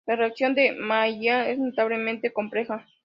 La 0.07 0.15
reacción 0.15 0.55
de 0.55 0.71
Maillard 0.71 1.49
es 1.49 1.59
notablemente 1.59 2.33
compleja. 2.33 2.87